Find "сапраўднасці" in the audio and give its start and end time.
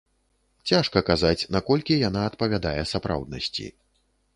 2.97-3.73